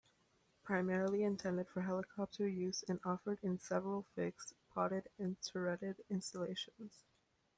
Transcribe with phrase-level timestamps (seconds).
[0.63, 7.03] Primarily intended for helicopter use and offered in several fixed, podded, and turreted installations.